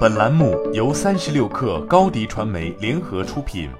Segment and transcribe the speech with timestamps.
[0.00, 3.70] 本栏目由三十六氪高低传媒联合出品。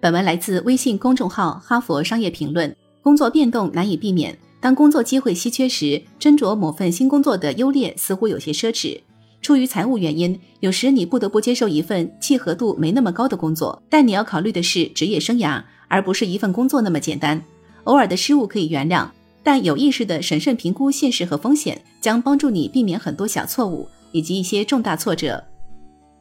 [0.00, 2.70] 本文来自微信公众号《哈佛商业评论》。
[3.02, 9.00] 工作变动难以避免，当工作机会稀缺时，斟酌某份新工作的优劣似乎有些奢侈。
[9.42, 17.42] 出于财务原因，有时你不得不接受一份契合度没那么高的工作，但你要考虑的是职业生涯，而不是一份工作那么简单。
[17.84, 19.06] 偶尔的失误可以原谅。
[19.44, 25.44] 但有意识的审慎评估现实和风险，将帮助你避免很多小错误以及一些重大挫折。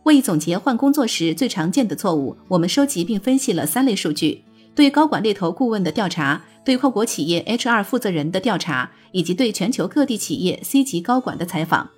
[0.04, 4.44] 为总结换工作时最常见的错误，我们收集并分析了三类数据：
[4.76, 11.90] 对高管猎头顾问的调查，对跨国企业 HR 负责人的调查，以及对全球各地企业 C 级高管的采访。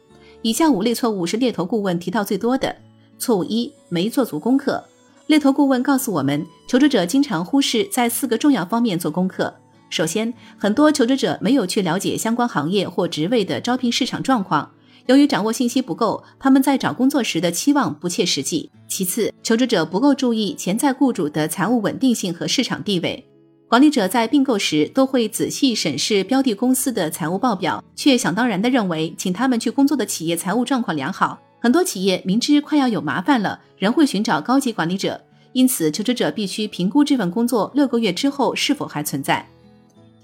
[0.44, 2.76] 以下五类错误是猎头顾问提到最多的。
[3.18, 4.84] 错误一：没做足功课。
[5.26, 9.52] 猎头顾问告诉我们，求职者经常忽视在四个重要方面做功课。
[9.90, 14.72] 首先，很多求职者没有去了解相关行业或职位的招聘市场状况，
[15.06, 18.70] 由于掌握信息不够，他们在找工作时的期望不切实际。
[18.88, 23.26] 其次，求职者不够注意潜在雇主的财务稳定性和市场地位。
[23.68, 31.40] 管理者在并购时都会仔细审视标的公司的财务报表，却想当然地认为请他们去工作的企业财务状况良好。
[31.60, 35.20] 很多企业明知快要有麻烦了，仍会寻找高级管理者。
[35.54, 39.48] 因此，求职者必须评估这份工作六个月之后是否还存在。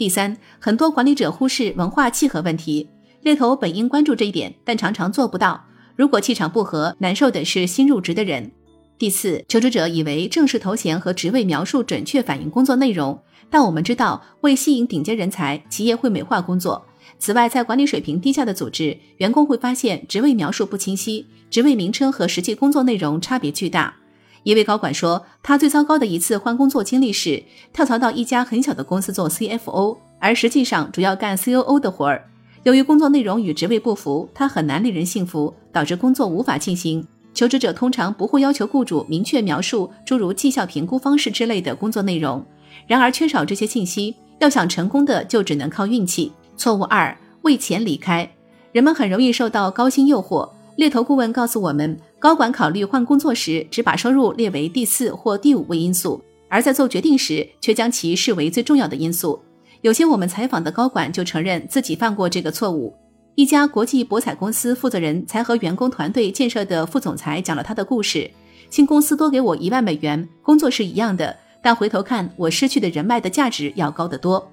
[0.02, 2.90] 第三，很多管理者忽视文化契合问题，
[3.22, 5.64] 猎头本应关注这一点，但常常做不到。
[5.96, 8.52] 如果气场不合，难受的是新入职的人。
[8.98, 16.84] 第四，求职者以为正式头衔和职位描述准确反映工作内容，但我们知道，为吸引顶尖人才，企业会美化工作。
[17.20, 23.98] 此外，在管理水平低下的组织，员工会发现职位描述不清晰，职位名称和实际工作内容差别巨大。
[24.44, 32.28] 一位高管说，他最糟糕的一次换工作经历是跳槽到一家很小的公司做 CFO，而实际上主要干 COO 的活儿。
[32.64, 37.06] 由于工作内容与职位不符，他很难令人信服，导致工作无法进行。
[37.34, 42.44] 求职者通常不会要求雇主明确描述诸如绩效评估方式之类的工作内容，
[42.88, 46.32] 然而缺少这些信息，要想成功的就只能靠运气。
[46.58, 48.30] 错误二：为钱离开。
[48.72, 50.50] 人们很容易受到高薪诱惑。
[50.82, 56.20] 猎头顾问告诉我们，高管考虑换工作时，只把收入列为第四或第五位因素，
[56.50, 59.40] 而在做决定时，却将其视为最重要的因素。
[59.82, 62.92] 有些我们采访的高管就承认自己犯过这个错误。
[63.36, 68.28] 一家国际博彩公司负责人才和员工团队建设的副总裁讲了他的故事：
[68.72, 74.52] 新公司多给我一万美元，工作是一样的，但回头看，我失去的人脉的价值要高得多。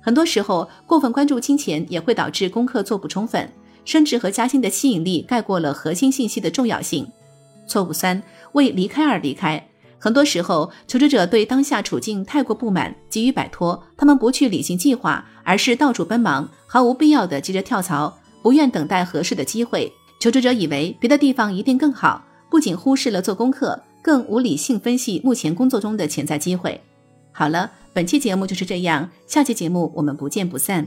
[0.00, 3.46] 很多时候，过分关注金钱也会导致功课做不充分。
[3.86, 7.10] 升职和加薪的吸引力盖过了核心信息的重要性。
[7.66, 9.66] 错误三：为离开而离开。
[9.98, 19.90] 很多时候，求职者对当下处境太过不满，急于摆脱，他们不去理性计划，而是到处奔忙，毫无必要的急着跳槽，不愿等待合适的机会。
[20.20, 26.80] 求职者以为别的地方一定更好，不仅忽视了做功课，更无理性分析目前工作中的潜在机会。
[27.32, 30.86] 好了，本期节目就是这样，下期节目我们不见不散。